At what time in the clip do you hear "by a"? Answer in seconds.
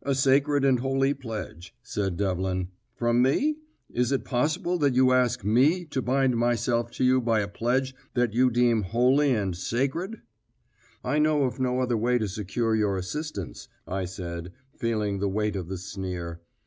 7.20-7.48